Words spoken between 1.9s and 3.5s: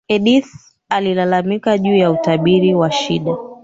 ya utabiri wa shida